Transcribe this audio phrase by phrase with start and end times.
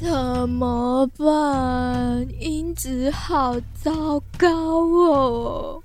[0.00, 2.26] 怎么办？
[2.38, 5.82] 音质好糟糕哦！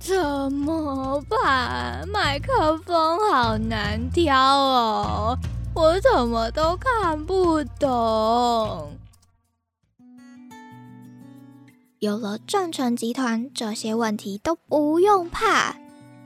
[0.00, 2.06] 怎么办？
[2.08, 5.38] 麦克风好难挑哦，
[5.74, 8.98] 我怎么都看不懂。
[12.00, 15.76] 有了正成集团，这些问题都不用怕。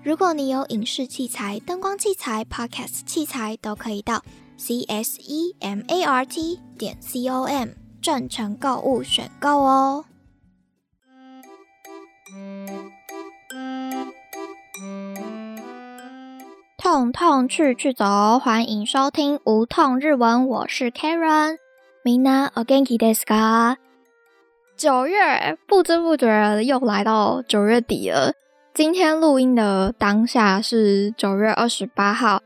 [0.05, 4.23] 如果你有影视器材、灯光器材、Podcast 器材，都可以到
[4.57, 7.69] c s e m a r t 点 c o m
[8.01, 10.05] 正成购物选购哦。
[16.79, 21.59] 痛痛去去走，欢迎收听无痛日文，我是 Karen。
[22.05, 23.77] Mina ogenki desu ka？
[24.77, 28.33] 九月不知不觉又来到九月底了。
[28.79, 32.41] 今天录音的当下是九月二十八号，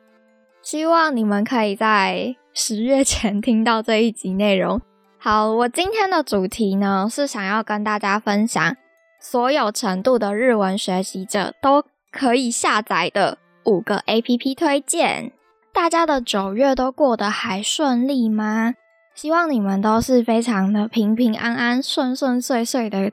[0.62, 4.80] 希望你们可以在十月前听到这一集内容。
[5.18, 8.74] 好，我今天的主题呢是想要跟大家分享
[9.20, 15.32] 所有程度的日文学习者都可以下载的五个 A P P 推荐。
[15.74, 18.72] 大家的九月都过得还顺利吗？
[19.14, 23.12] 希望你们都是非常的平平安安、顺顺遂遂的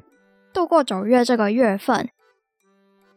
[0.53, 2.07] 度过九月这个月份。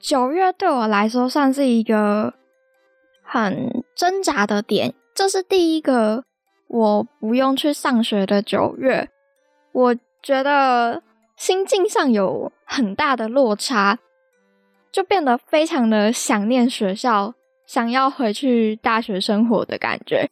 [0.02, 2.34] 九月对我来说算是一个
[3.22, 6.24] 很挣扎的点，这是第一个
[6.66, 9.08] 我不用去上学的九月，
[9.70, 11.04] 我觉得
[11.36, 14.00] 心境上有很大的落差，
[14.90, 20.28] 就变得非常的想念学校，想要回去大学生活的感觉。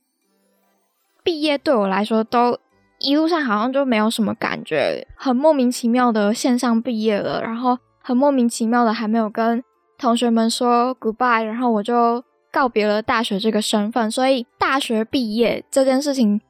[1.23, 2.59] 毕业对我来说都
[2.99, 7.79] 一路上好像就没有什么感觉，很莫名其妙的线上毕业了，然后。
[8.03, 9.63] 很莫名其妙的，还没有跟
[9.99, 14.11] 同学们说 goodbye，然后我就告别了大学这个身份。
[14.11, 16.41] 所以大学毕业这件事情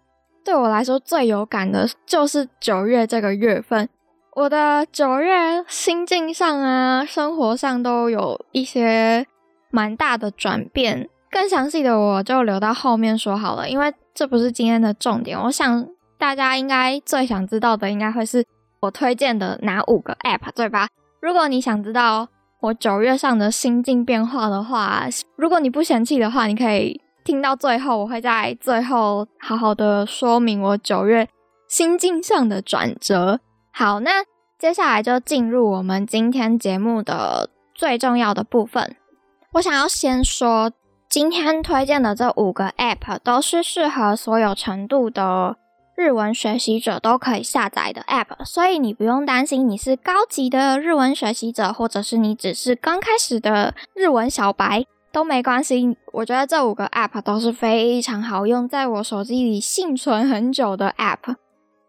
[0.45, 3.89] 对我来说最有感的就是九月这个月份。
[4.35, 9.27] 我的九月心境上啊，生活上都有一些
[9.71, 11.09] 蛮大的转变。
[11.31, 15.39] 更详细的我就留到后面说好了，因为这不是今天的重点。
[15.39, 15.87] 我想
[16.17, 18.45] 大家应该最想知道的，应该会是
[18.81, 20.89] 我推荐的哪五个 app，对吧？
[21.21, 22.29] 如果你想知道
[22.61, 31.29] 我九月上的心境变化的话，如果你不嫌弃的话，你可以听到最后，我会在最后好好的说明我九月
[31.69, 33.41] 心境上的转折。
[33.71, 34.25] 好，那
[34.59, 38.97] 接下来就进入我们今天节目的最重要的部分。
[39.53, 40.73] 我想要先说，
[41.09, 45.57] 今天推荐的这五个 App 都是适合所有程度的。
[46.01, 55.99] 日文学习者都可以下载的 App，所以你不用担心你是高级的日文学习者，或者是你只是刚开始的日文小白都没关系。
[56.15, 61.35] 我觉得这五个 App 都是非常好用，在我手机里幸存很久的 App。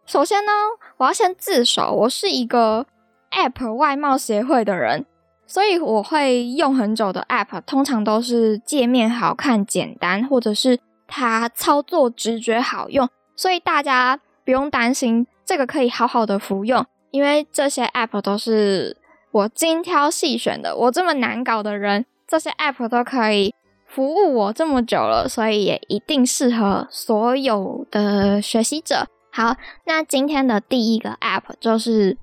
[0.05, 0.51] 首先呢，
[0.97, 2.85] 我要先自首，我是一个
[3.31, 5.05] App 外貌协会的人，
[5.47, 13.07] 所以我会用很久的 App，通常都是界面好看、简单，或者是它操作直觉好用。
[13.41, 18.96] 所以大家不用担心，这个可以好好的服用，因为这些 app 都是
[19.31, 20.78] 我精挑细选的。
[20.78, 23.52] 我这么难搞的人，这些 app 都可以
[23.88, 29.07] 服务我这么久了，所以也一定适合所有的学习者。
[29.31, 32.19] 好，那今天的第一个 app 就是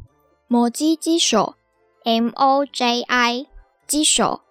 [0.46, 1.56] 摩机机手
[2.04, 3.46] ，M O J I
[3.88, 4.42] 机手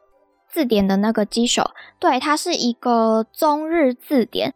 [0.50, 4.54] 字典的那个机手，对，它是一个中日字典。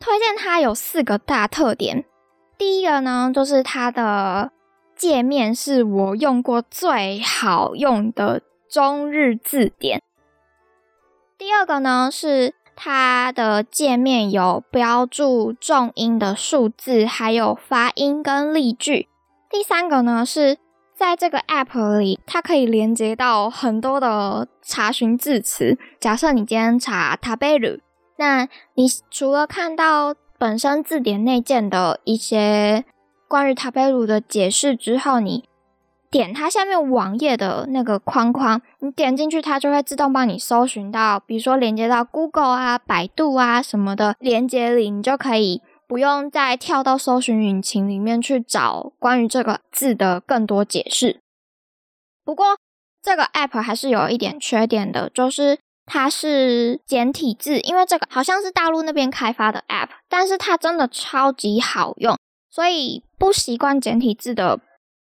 [0.00, 2.04] 推荐它有四个大特点。
[2.56, 4.50] 第一个呢，就是它的
[4.96, 10.02] 界面是我用过最好用的中日字典。
[11.36, 19.06] 第二个呢，是它的界面有标注重音的数字，还有发音跟例句。
[19.50, 20.56] 第三个呢，是
[20.94, 25.78] 在这个 app 里，它可以连接到很多的查询字词。
[25.98, 27.80] 假设你今天查 Taber。
[28.20, 32.84] 那你除了看到本身字典内建的一些
[33.26, 35.48] 关于塔贝鲁的解释之后，你
[36.10, 51.22] 点它下面网页的那个框框，你点进去，它就会自动帮你搜寻到，比如说连接到 Google 啊、百度啊什么的连接里，你就可以不用再跳到搜寻引擎里面去找关于这个字的更多解释。
[52.22, 52.58] 不过
[53.02, 55.58] 这个 App 还是有一点缺点的，就是。
[55.92, 62.16] 它是简体字，因为这个好像是大陆那边开发的 App，但是它真的超级好用，
[62.48, 64.60] 所以不习惯简体字的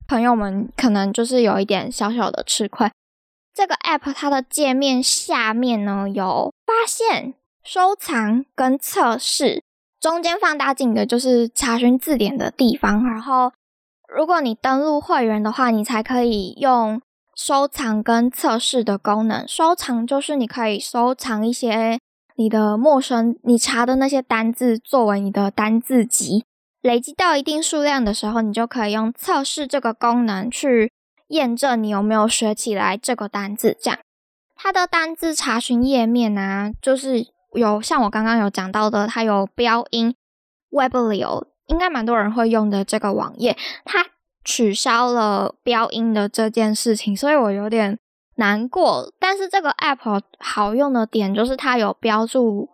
[0.06, 2.90] 朋友们可能就是有一点小小的吃亏。
[3.54, 7.32] 这个 App 它的界面下面呢有发现、
[7.62, 9.62] 收藏跟测试，
[9.98, 13.02] 中间放大镜的就是查询字典的地方。
[13.06, 13.50] 然后，
[14.14, 17.00] 如果你登录会员的话，你才可以用
[17.36, 19.46] 收藏跟测试的功能。
[19.46, 21.98] 收藏就是你可以收藏一些
[22.36, 26.44] 你的陌生你查的那些单字作为你的单字集。
[26.80, 30.92] 累积到一定数量的时候，你就可以用测试这个功能去
[31.28, 33.76] 验证你有没有学起来这个单字。
[33.80, 33.98] 这样，
[34.54, 40.14] 它的单字查询页面呢，就是有像我刚刚有讲到的，它有标音
[40.70, 44.04] Weblio，应该蛮多人会用的这个网页，它
[44.44, 47.98] 取消了标音的这件事情，所以我有点
[48.36, 49.12] 难过。
[49.18, 52.68] 但是这个 App 好用的点就是它有标注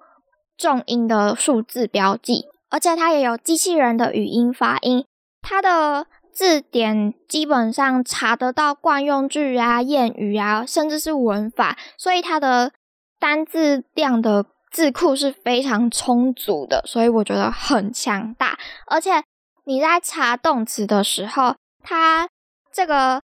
[0.56, 2.46] 重音的数字标记。
[2.72, 5.04] 而且它也有机器人的语音发音，
[5.42, 12.70] 它的字典基本上查得到惯用句啊、谚语啊，甚至是文法，所以它的
[13.18, 18.56] 单字量的字库是非常充足的，所以我觉得很强大。
[18.86, 19.20] 而且
[19.64, 22.28] 你在查动词的时候，它
[22.72, 23.22] 这个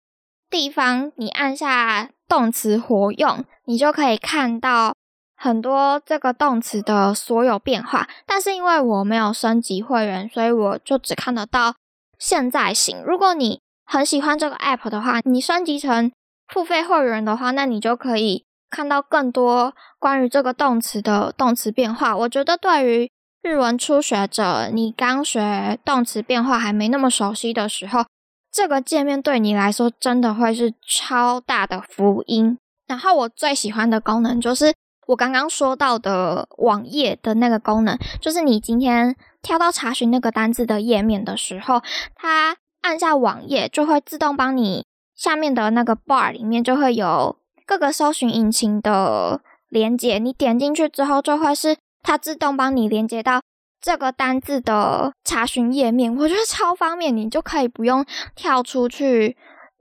[0.49, 4.94] 地方你按下动词活用，你就可以看到。
[5.34, 11.75] 很多这个动词的所有变化，但是因为我没有升级会员，所以我就只看得到
[12.16, 13.02] 现在型。
[13.02, 16.12] 如果你很喜欢这个 app 的话，你升级成
[16.46, 22.16] 付费会员的话，那你就可以看到更多关于这个动词的动词变化。
[22.16, 23.10] 我觉得对于
[23.43, 28.05] 日文初学者，你刚学动词变化还没那么熟悉的时候，
[28.52, 32.58] 这个界面对你来说真的会是超大的福音。
[32.87, 34.72] 然后我最喜欢的功能就是。
[35.08, 41.82] 我刚刚说到的网页的那个功能，就是你今天跳到查询那个单字的页面的时候，
[42.14, 53.43] 它按下网页就会自动帮你下面的那个 bar 里面就会有各个搜寻引擎的连接，你点进去之后就会是它自动帮你连接到
[53.82, 58.06] 这个单字的查询页面，我觉得超方便，你就可以不用
[58.37, 59.37] 跳出去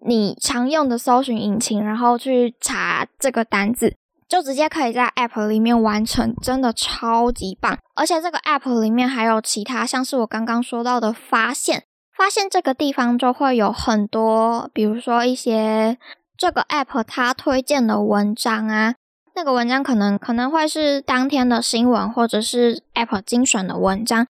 [0.06, 3.96] 你常用的搜寻引擎，然后去查这个单字。
[4.28, 7.78] 就直接可以在 App 里面完成，真的超级棒！
[7.96, 11.84] 而且这个 App 里面还有其他，像是我刚刚说到的发现，
[12.16, 15.98] 发现这个地方就会有很多，比如说一些
[16.38, 18.96] 这个 App 它推荐的文章啊，
[19.42, 24.28] 那个文章可能可能会是当天的新闻，或者是 Apple 精选的文章。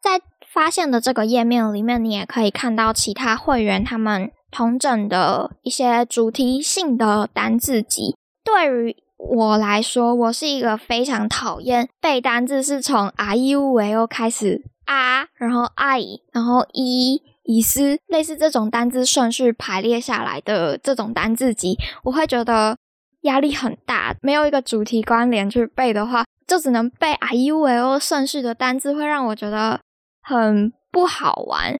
[0.00, 8.14] 在发现的这个页面里面，你也可以看到其他会员他们同整的一些主题性的单字集，
[8.44, 8.96] 对于。
[9.16, 22.76] 我来说，我是一个非常讨厌背单字是从 r u 为 o 开始啊，然后 i，然后 e 以斯类似这种单字顺序排列下来的这种单字集，我会觉得
[23.24, 24.16] 压力很大。
[24.22, 29.78] 没有一个主题关联去背的话，就只能背 r u 为 o 顺序的单字，会让我觉得
[30.22, 31.76] 很不好玩。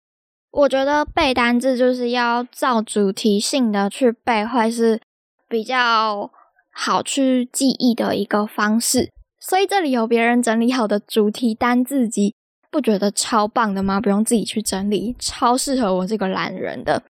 [0.51, 5.01] 我觉得背单字就是要照主题性的去背，会是
[5.49, 6.31] 比较。
[6.77, 9.09] 好去记忆的一个方式，
[9.39, 12.35] 所以这里有别人整理好的主题单字集，
[12.69, 14.01] 不觉得超棒的吗？
[14.01, 17.05] 不用自己去整理，超适合我这个懒人的。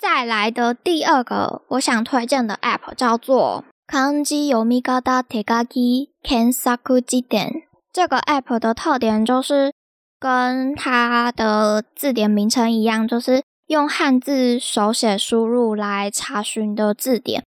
[0.00, 7.62] 再来的第二个我想推荐的 App 叫做 Kanji Yomigata Tegaki Kensaku Jiden。
[7.92, 9.72] 这个 App 的特点就是
[10.20, 17.42] 跟它的字典名称一样，就是用汉字手写输入来查询的字典。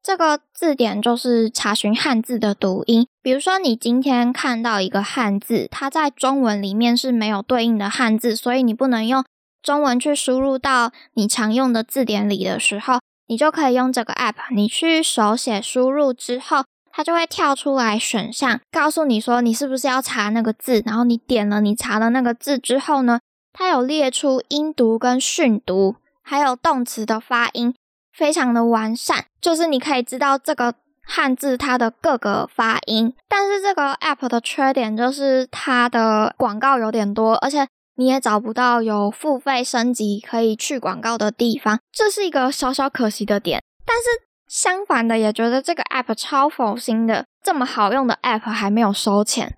[0.00, 3.08] 这个字典就是查询汉字的读音。
[3.20, 9.24] 比如说，你今天看到一个汉字，它在中文里面是没有对应的汉字，所以你不能用
[9.60, 13.00] 中文去输入到你常用的字典里的时候，
[13.30, 20.82] 你就可以用这个 app，你去手写输入之后，它就会跳出来选项，告诉你说你是不是要查那个字。
[20.84, 23.20] 然后你点了你查的那个字之后呢，
[23.52, 25.94] 它有列出音读跟训读，
[26.24, 27.72] 还有动词的发音。
[28.12, 30.74] 非常的完善，就是你可以知道这个
[31.06, 33.14] 汉字它的各个发音。
[33.28, 37.68] 但是这个 app 的缺点就是它的广告有点多，而且
[38.00, 43.62] 你也找不到有付费升级可以去广告的地方，这是一个小小可惜的点。
[43.84, 44.04] 但是
[44.48, 49.54] 相反的，也觉得这个 app 超佛心的，这么好用的 app 还没有收钱，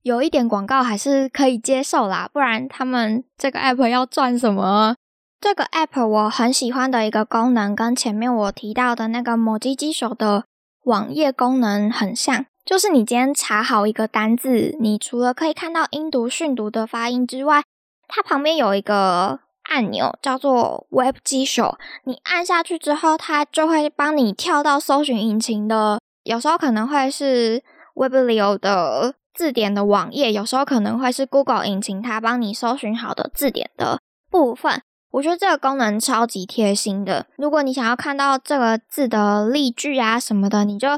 [0.00, 4.96] 有一点广告还是可以接受啦，不然他们这个 app 要赚什么？
[5.38, 10.44] 这个 app 我很喜欢的一个功能，跟前面我提到的那个某机机手的
[10.84, 17.62] 网页功能很像，就是你今天查好一个单字，你除了可以看到音读、训读的发音之外，
[18.06, 27.62] 它旁边有一个按钮叫做 Web 机手，你按下去之后，它就会帮你跳到搜寻引擎的，有时候可能会是
[27.94, 34.00] Weblio 的字典的网页，有时候可能会是 Google 引擎它帮你搜寻好的字典的
[34.30, 34.82] 部分。
[35.10, 37.26] 我觉得这个功能超级贴心的。
[37.36, 40.88] 如果你想要看到这个字的例句啊什么的，你就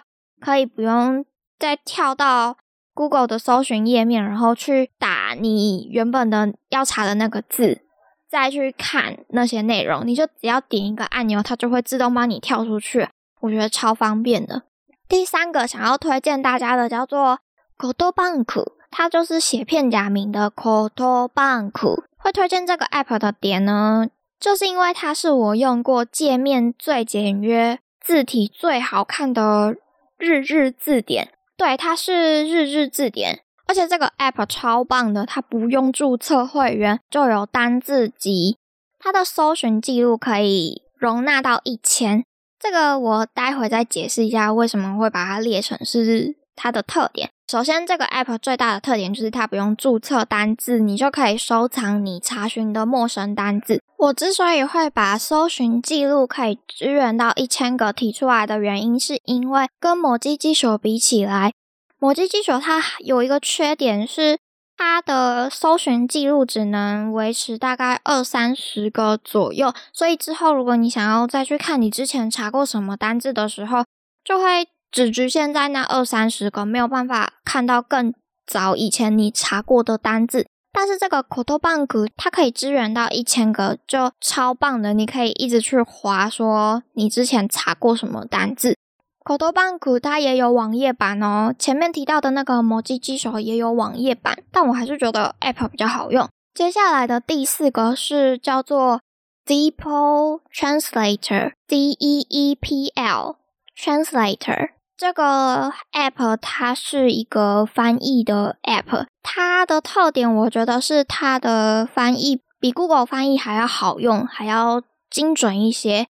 [0.41, 1.25] 可以不用
[1.59, 2.57] 再跳到
[2.93, 7.83] Google 的搜寻页面，然后去打你原本的要查的那个字，
[8.29, 10.07] 再去看那些内容。
[10.07, 13.09] 你就只要点一个按钮，它就会自动帮你跳出去。
[13.41, 14.63] 我觉得超方便的。
[15.09, 17.39] 第三个想要推荐大家的叫做
[17.77, 22.05] Kotobank，它就是写片假名的 Kotobank。
[22.17, 24.09] 会推荐这个 app 的点呢，
[24.41, 29.77] 就是因为它是我用过界面最简约、字体最好看的
[30.17, 31.29] 日日字典。
[31.65, 38.59] 对，它是日日字典，而且这个 app 超棒的，它不用注册会员就有单字集，
[38.99, 42.23] 它的搜寻记录可以容纳到一千。
[42.61, 47.31] 这个我待会再解释一下为什么会把它列成是它的特点。
[47.47, 53.83] 首先，这个 app 最大的特点就是它不用注册单字，你就可以收藏你查询的陌生单字。
[53.99, 61.53] 我之所以会把搜寻记录可以支援到一千个提出来的原因，是因为跟某机机手比起来，
[61.99, 64.39] 某机机手它有一个缺点是
[64.77, 73.85] 它的搜寻记录只能维持大概二三十个左右，所以之后如果你想要再去看你之前查过什么单字的时候，
[74.25, 74.67] 就会。
[74.95, 78.15] 只局限在那二三十个，没有办法看到更
[78.47, 80.47] 早以前你查过的单字。
[80.73, 84.95] 但是这个 Kotobank 它可以支援到一千个，就超棒的。
[84.95, 88.77] 你可以一直去划，说你之前查过什么单字。
[89.25, 91.53] Kotobank 它也有网页版哦。
[91.59, 96.29] 前面提到的那个魔机机手也有网页版，但我还是觉得 App 比较好用。
[96.55, 99.01] 接下来的第四个是叫做
[99.45, 103.39] Deepl Translator，D E E P L
[103.77, 104.71] Translator。
[104.97, 116.07] 这个 app 它是一个翻译的 app，它的特点我觉得是它的翻译比 Google 翻译还要好用，还要精准一些。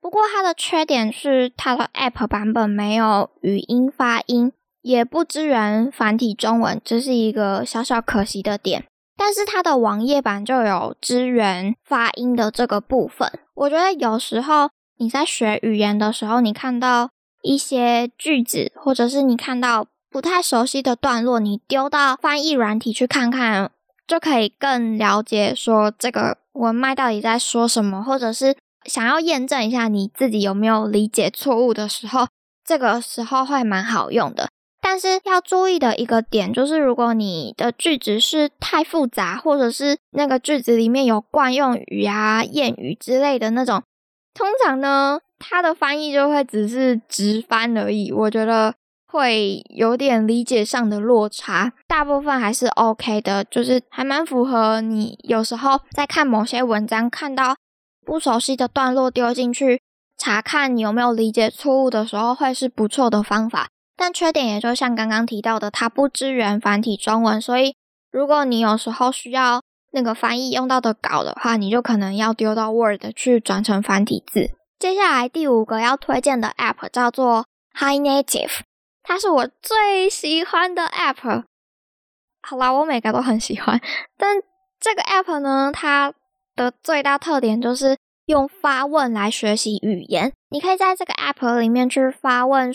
[0.00, 4.52] 不过它的缺点是它的 app 版本没有语音发音，
[4.82, 8.84] 也不支援繁体中文，这是一个小小可惜的点。
[9.16, 13.30] 但是它的网页版就有支援发音的这个部分。
[13.54, 17.10] 我觉得有时候你在学语言的时候，你看到。
[17.42, 23.70] 一些句子，或者是你看到不太熟悉的段落，你丢到翻译软体去看看，
[24.06, 32.28] 就可以更了解说这个文脉到底在说什么，或者是想要验证一下你自己有没有理解错误的时候，
[32.64, 34.48] 这个时候会蛮好用的。
[34.80, 43.82] 但是要注意的一个点就是，如果你的句子是太复杂，或者是那个句子里面有惯用语啊、谚语之类的那种，
[44.34, 45.20] 通常呢。
[45.42, 48.72] 它的翻译就会只是直翻而已，我觉得
[49.06, 51.72] 会有点理解上的落差。
[51.88, 57.56] 大部分还是 OK 的，就是还蛮符合你有时候在看某些文章，看到
[58.06, 59.82] 不熟悉的段落丢进去
[60.16, 63.68] 查看你有没有理解错误的时候，会是不错的方法。
[63.96, 67.74] 但缺点也就像刚刚提到的，它不支援繁体中文，所以
[68.10, 74.50] 如果你有时候需要那个翻译用到的稿的话，你就可能要丢到 Word 去转成繁体字。
[74.82, 78.62] 接下来第五个要推荐的 App 叫做 Hi Native，
[79.04, 81.44] 它是我最喜欢的 App。
[82.42, 83.80] 好啦，我每个都很喜欢，
[84.18, 84.42] 但
[84.80, 86.12] 这个 App 呢，它
[86.56, 87.96] 的最大特点就是
[88.26, 90.32] 用发问来学习语言。
[90.50, 92.72] 你可以在这个 App 里面去发问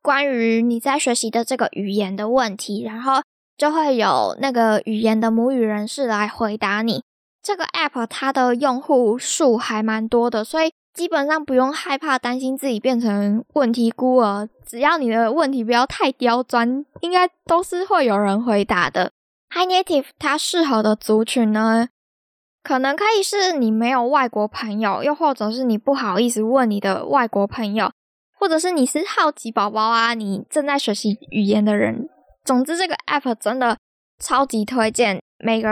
[0.00, 3.22] 关于你在学习的这个语言的问题，然后
[3.58, 7.02] 就会有那个语言的母语人士来回答你。
[7.42, 10.72] 这个 App 它的用户数还蛮多的，所以。
[10.92, 19.12] 基本上不用害怕担心自己变成问题孤儿，只要你的问题不要太刁钻，应该都是会有人回答的。
[19.50, 21.88] Hi Native 它适合的族群呢，
[22.62, 27.90] 可能可以是你没有外国朋友，又或者是你不好意思问你的外国朋友，
[28.38, 32.08] 或者是你是好奇宝宝啊，你正在学习语言的人。
[32.44, 33.76] 总之，这个 App 真的
[34.18, 35.68] 超级推荐，每个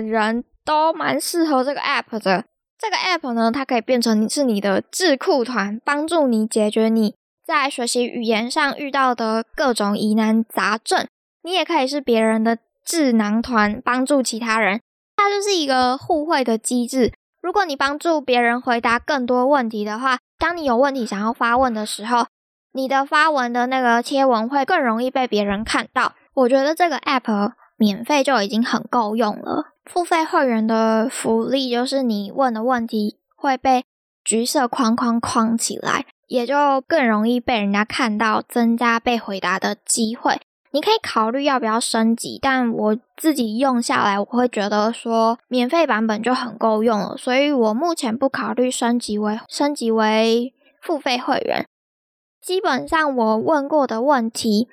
[0.00, 2.44] 人都蛮适合这个 App 的。
[2.80, 7.14] 这个 app 呢，它可以变成是你的智库团，帮助你解决你
[7.46, 11.06] 在学习语言上遇到的各种疑难杂症。
[11.42, 14.80] 你也可以是别人的智囊团，帮助其他人。
[15.16, 17.12] 它就是一个互惠的机制。
[17.42, 22.26] 如果你帮助别人回答更多问题的话，当你有问题想要发问的时候，
[22.72, 26.14] 你的发文的那个贴文会更容易被别人看到。
[26.32, 29.74] 我觉得这个 app 免费就已经很够用了。
[29.92, 33.84] 付费会员的福利就是你问的问题会被
[34.24, 40.40] 橘色框框框起来，也就更容易被人家看到，增加被回答的机会。
[40.70, 51.66] 你可以考虑要不要升级，但我自己用下来，我会觉得说免费版本就很够用了，所以我目前不考虑升级为升级为付费会员。
[52.40, 54.68] 基本上我问过的问题，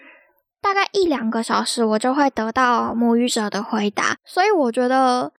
[0.67, 5.31] 大概一两个小时我就会得到母语者的回答，所以我觉得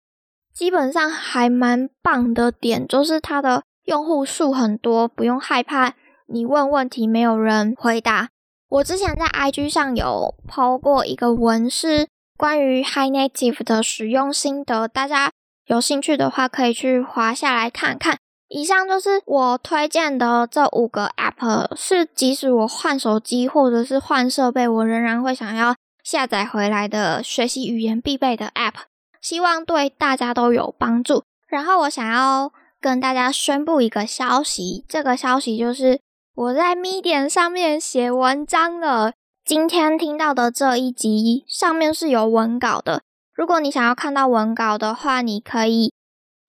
[0.54, 5.92] 基本上还蛮棒的点，就是它的用户数很多，不用害怕
[6.28, 8.30] 你问问题没有人回答。
[8.70, 12.08] 我之前在 IG 上有抛过一个文，是
[12.38, 15.32] 关于 Hi Native 的使用心得，大家
[15.66, 18.16] 有兴趣的话可以去滑下来看看。
[18.48, 28.74] 以上就是我推荐的这五个 App，是即使我换手机或者是换设备，我仍然会想要下载回来的学习语言必备的 App，
[29.20, 31.22] 希望对大家都有帮助。
[31.46, 36.00] 然后我想要跟大家宣布一个消息，这个消息就是。
[36.38, 39.10] 我在 Medium 上面写文章了。
[39.44, 43.02] 今天听到的这一集上面是有文稿的。
[43.34, 45.92] 如果你想要看到文稿的话，你可以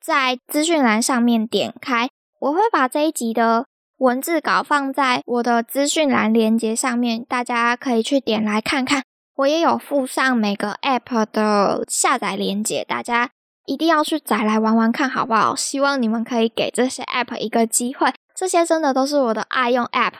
[0.10, 2.10] 在资讯栏上面点开。
[2.40, 9.04] 我会把这一集的文字稿放在我的资讯栏连接上面，大家可以去点来看看。
[9.36, 13.30] 我也有附上每个 App 的下载连接，大家
[13.68, 15.56] 一定要去载来玩玩看，好不好？
[15.56, 18.12] 希望你们可以给这些 App 一个机会。
[18.34, 20.14] 这些真的都是我的爱用 App，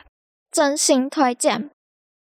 [0.52, 1.68] 真心推荐。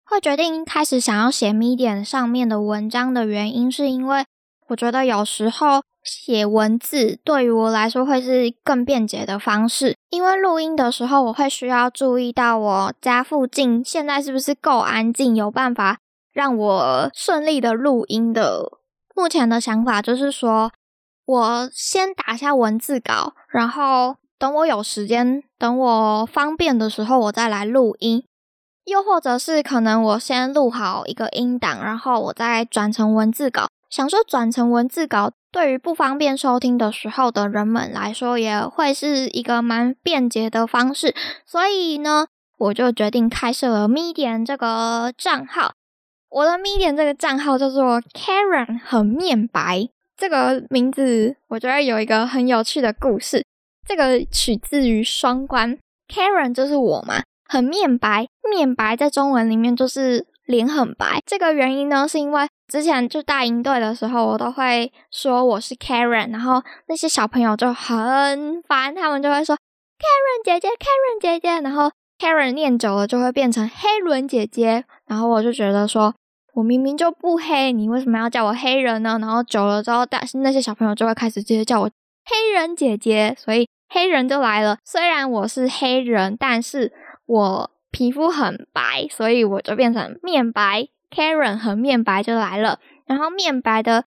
[0.04, 4.26] 会决定开始想要写 Medium 上面的文章的原因，是因为
[4.68, 9.96] 我觉得有时候写文字对于我来说会是更便捷的方式。
[10.10, 15.98] 因为录音的时候，我会需要注意到我家附近现在是不是够安静，有办法
[16.32, 18.70] 让我顺利的录音的。
[19.14, 20.70] 目前的想法就是说，
[21.24, 24.16] 我先打下文字稿，然后。
[24.38, 28.22] 等我有时间，等我方便的时候，我再来录音。
[28.84, 33.66] 又或者是可能我先录好一个音档，然后我再转成文字稿。
[33.88, 41.14] 想说转成文字稿，对于不方便收听的时候的人们来说，也会是一个蛮便捷的方式。
[41.44, 42.26] 所以呢，
[42.58, 45.74] 我就决定开设了 Medium 这个账号。
[46.28, 49.88] 我的 Medium 这个账号叫做 Karen 很面白。
[50.16, 53.44] 这个名字我觉得有一个很有趣的故事。
[53.86, 61.22] 这个取自于双关，Karen 就是我嘛，很面白，面白在中文里面就是脸很白。
[61.24, 76.14] 这个原因呢，是因为之前就大营队的时候，我都会说我是 Karen，然后那些小朋友就很烦，他们就会说 Karen 姐姐，Karen 姐姐，然后 Karen 念久了就会变成黑人姐姐，然后我就觉得说，
[76.54, 79.18] 我明明就不黑，你为什么要叫我黑人呢？
[79.20, 81.90] 然后久了之后，但是那些小朋友就会开始直接叫我
[82.24, 83.68] 黑人姐姐，所以。
[83.88, 86.92] 黑人就来了，虽然我是黑人，但是
[87.24, 90.88] 我皮肤很白，所以我就变成面白。
[91.10, 94.04] Karen 和面白就来了，然后面白的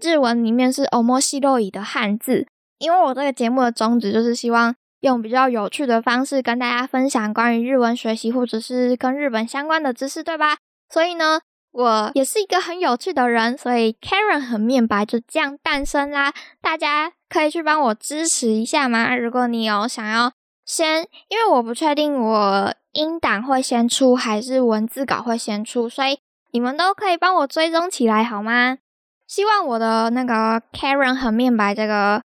[0.00, 2.46] 日文里面是 omoshiroi 的汉字，
[2.78, 10.58] 因为我这个节目的宗旨就是希望用比较有趣的方式跟大家分享关于日文学习或者是跟日本相关的知识，对吧？
[10.88, 11.40] 所以呢。
[11.72, 16.32] 我也是一个很有趣的人，所以 Karen 和面白就这样诞生啦。
[16.62, 19.14] 大家可以去帮我支持一下吗？
[19.14, 20.32] 如果你有想要
[20.64, 26.18] 先，因为我不确定我音档会先出还是文字稿会先出，所以
[26.52, 28.78] 你们都可以帮我追踪起来好吗？
[29.26, 32.22] 希望我的那个 Karen 很面白这个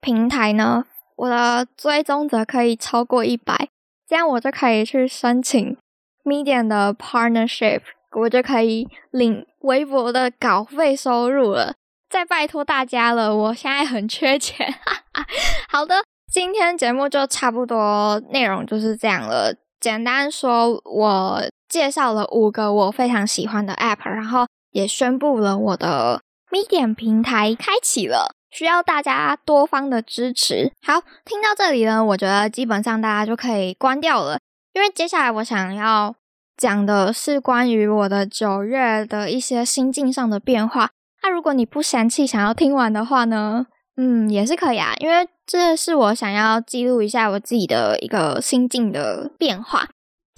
[0.00, 0.84] 平台呢，
[1.16, 3.68] 我的追踪者可以超过一百，
[4.08, 5.76] 这样我就可以去申请
[6.24, 7.82] Medium 的 Partnership。
[8.14, 11.74] 我就可以领微博的稿费收入了，
[12.10, 14.74] 再拜托大家了，我现在很缺钱。
[15.72, 15.94] 好的，
[16.30, 19.54] 今天节目就差不多内容就是这样了。
[19.80, 30.70] 简单说，我介绍了五个我非常喜欢的 App，然后也宣布了我的 Medium 平台开启了，需要大家多方的支持。
[30.86, 34.38] 好，听到这里呢，我觉得基本上大家就可以关掉了，
[34.74, 36.14] 因为接下来我想要。
[36.54, 40.90] 讲的是关于我的九月的一些心境上的变化。
[41.22, 49.88] 那如果你不嫌弃想要听完的话呢，嗯，也是可以啊，因为这是我想要记录一下我自己的一个心境的变化。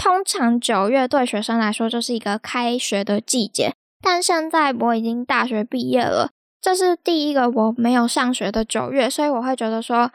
[0.04, 6.28] 通常九月对学生来说就是一个开学的季节，但现在我已经大学毕业了，
[6.60, 10.10] 这是第一个我没有上学的九月，所以我会觉得说，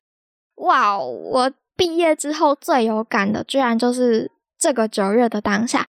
[0.57, 5.87] 哇，我毕业之后最有感的，居然就是这个九月的当下。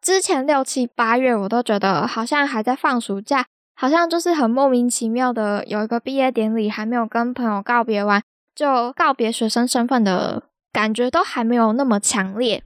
[0.00, 8.22] 之前六七八月，我都觉得好像还在放暑假，好像就是很莫名其妙的有一个毕业典礼，还没有跟朋友告别完，
[8.54, 12.64] 就告别学生身份的感觉都还没有那么强烈。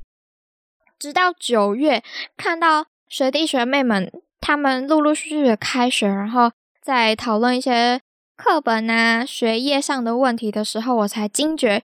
[0.98, 2.02] 直到九月，
[2.36, 6.50] 看到学弟学妹们他们陆陆续续的开学，然后
[6.82, 8.00] 在讨论一些
[8.36, 11.82] 课本啊、学业上的问题的时候，我才惊觉，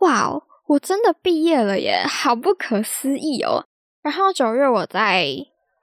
[0.00, 3.64] 哇哦，我真的毕业了耶，好不可思议哦。
[4.02, 5.26] 然后九月我在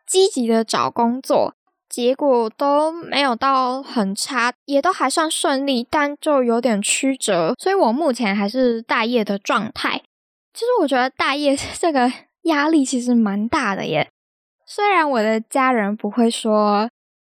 [0.05, 1.53] 积极的找工作。
[1.89, 10.03] 结果都没有到很差，也都还算顺利，但就有点曲折，所以我目前还是待业的状态。
[10.53, 12.11] 其实我觉得待业 这个
[12.47, 14.09] 压力其实蛮大的耶。
[14.65, 16.89] 虽然我的家人不会说，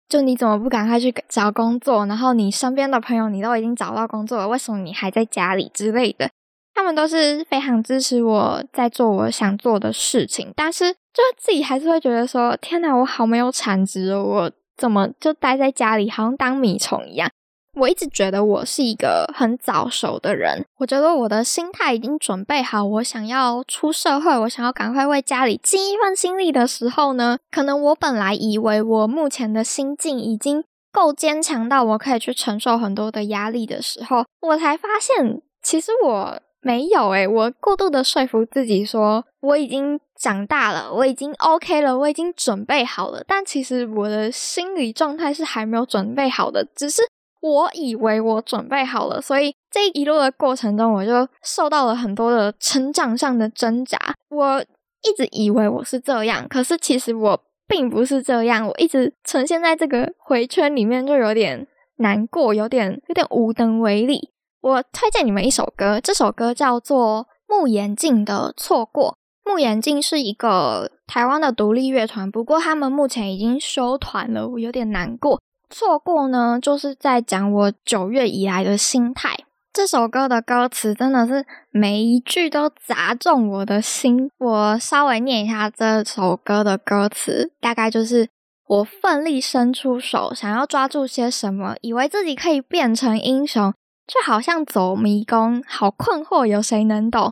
[0.09, 6.29] 就你怎么不赶快去找工作，然后你身边的朋友你都已经找到工作了，为什么你还在家里之类的，
[6.73, 10.95] 他们都是非常支持我在做我想做的事情，但是。
[11.13, 14.23] 就自己还是会觉得说，天哪，我好没有产值哦！
[14.23, 17.29] 我怎么就待在家里，好像当米虫一样？
[17.73, 36.39] 我一直觉得我是一个很早熟的人，我觉得我的心态已经准备好，我想要出社会，我想要赶快为家里尽一份心力的时候呢，可能我本来以为我目前的心境已经够坚强到我可以去承受很多的压力的时候，我才发现，其实我。
[36.63, 43.23] 没有诶，我过度的说服自己说我已经长大了，我已经 OK 了，我已经准备好了。
[43.25, 47.01] 但其实我的心理状态是还没有准备好的，只是
[47.41, 49.21] 我以为我准备好了。
[49.21, 53.97] 所以这一路的过程中，我就受到了很多的成长上的挣扎。
[54.29, 58.67] 我一直以为我是这样，可是其实我并不是这样。
[58.67, 64.29] 我一直呈现在这个回圈里面，就有点难过，有点有点无能为力。
[64.61, 69.17] 我推荐你们一首歌，这首歌叫做木岩镜的《错过》。
[69.49, 75.41] 木岩镜是一个台湾的独立乐团，不过他们目前已经休团了，我有点难过。
[75.71, 79.45] 错过呢，就是在讲我九月以来的心态。
[79.73, 84.29] 这首歌的歌词真的是每一句都砸中我的心。
[84.37, 88.27] 我稍微念一下这首歌的歌词，大概就是
[88.67, 93.73] 我奋力伸出手，想要抓住些什么，以为自己可以变成英雄。
[94.07, 97.31] 却好像走迷宫，好困惑，有谁能懂？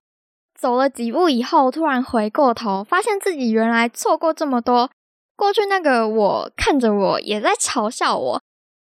[0.58, 4.90] 走了几步以后，突然回过头，发现自己原来错过这么多。
[5.40, 8.42] 过去那个我看着我，也在嘲笑我。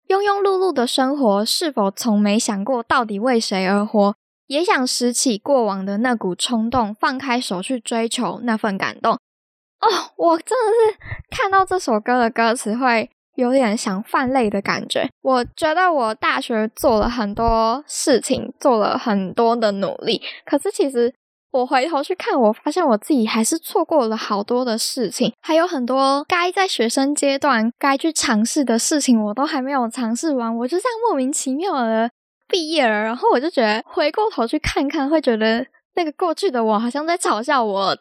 [0.10, 4.14] 庸庸碌碌的生活，是否从没想过到底为谁而活？
[4.48, 9.14] 也想拾起过往的那股冲动，放开手去追求那份感动。
[9.14, 10.98] 哦，我真的是
[11.32, 13.10] 看到这首歌的歌词会。
[13.36, 15.10] 有点想泛泪的感觉。
[15.24, 21.12] 我觉得我大学做了很多事情，做了很多的努力，可是其实
[21.54, 30.58] 我回头去看，我发现我自己还是错过了好多的事情，还有很多该在学生阶段该去尝试的事情，我都还没有尝试完。
[30.58, 32.12] 我就这样莫名其妙的
[32.50, 37.98] 毕业了，然后我就觉得回过头去看看，会觉得那个过去的我好像在嘲笑我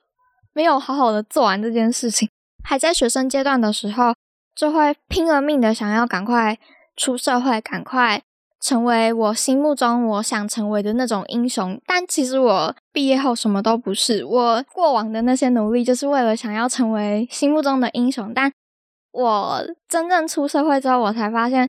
[0.53, 2.29] 没有好好的做完这件事情。
[2.65, 4.15] 还在学生阶段的时候。
[4.55, 6.59] 就会拼了命的想要赶快
[6.95, 8.21] 出社会，赶快
[8.63, 11.79] 成为我心目中我想成为的那种英雄。
[11.85, 18.33] 但其实我毕业后什么都不是，我过往的那些努力就是为了想要成为心目中的英雄。
[18.33, 18.51] 但
[19.13, 21.69] 我真正出社会之后，我才发现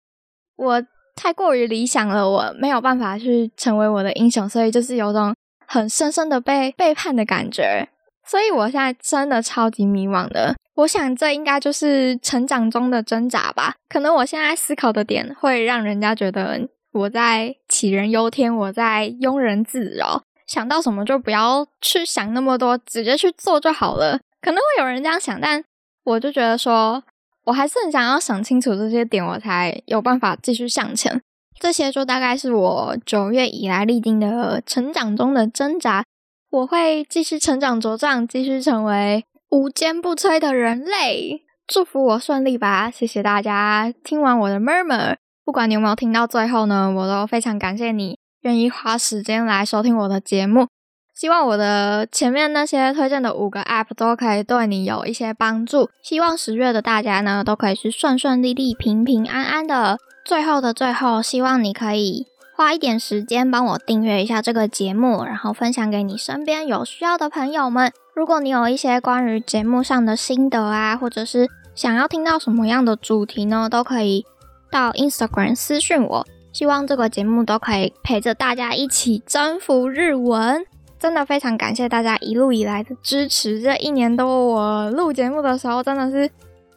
[0.56, 0.82] 我
[1.16, 5.36] 太过于理想了，我没有办法去成为我的英雄，所以就是有种
[5.68, 7.90] 很深深的被背叛的感觉。
[8.26, 10.56] 所以我现在真的超级迷惘的。
[10.76, 13.76] 我想，这应该就是成长中的挣扎吧。
[13.90, 20.24] 可能我现在思考的点会让人家觉得我在杞人忧天，我在庸人自扰。
[20.48, 24.20] 想到什么就不要去想那么多，直接去做就好了。
[24.42, 25.64] 可能会有人这样想，但
[26.04, 27.04] 我就觉得说，
[27.46, 31.22] 我还是很想要想清楚这些点，我才有办法继续向前。
[31.60, 36.04] 这些就大概是我九月以来历经的成长中的挣扎。
[36.52, 39.26] 我会继续成长茁壮，继续成为。
[39.50, 42.90] 无坚不摧的人类，祝福我顺利吧！
[42.90, 50.68] 谢谢大家听完我的 murmur，不管你有没有听到最后呢，我都非常感谢你愿意花时间来收听我的节目。
[51.14, 55.90] 希望我的前面那些推荐的五个 app 都可以对你有一些帮助。
[56.02, 60.00] 希望十月的大家呢都可以是顺顺利利、平平安安的。
[60.26, 62.26] 最后的最后，希望你可以
[62.56, 67.92] 花一点时间帮我订阅一下这个节目，然后分享给你身边有需要的朋友们。
[68.16, 74.26] 如果你有一些关于节目上的心得啊，或者是想要听到什么样的主题呢，都可以
[74.74, 76.28] 到 Instagram 私讯我。
[76.52, 80.66] 希望这个节目都可以陪着大家一起征服日文。
[81.00, 86.30] 真的非常感谢大家一路以来的支持，这一年多我录节目的时候真的是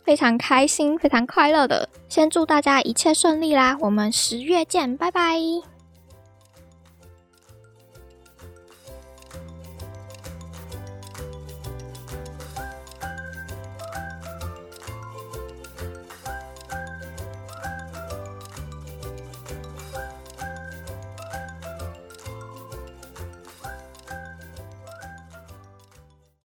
[0.04, 1.88] 非常开心、非常快乐的。
[2.08, 3.76] 先祝大家一切顺利啦！
[3.80, 5.75] 我们十月见，拜拜。